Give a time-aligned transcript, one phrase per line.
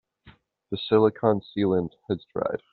[0.71, 2.63] The silicon sealant has dried.